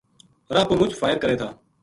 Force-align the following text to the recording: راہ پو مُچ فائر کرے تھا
راہ 0.53 0.67
پو 0.67 0.73
مُچ 0.79 0.91
فائر 1.01 1.17
کرے 1.21 1.35
تھا 1.39 1.49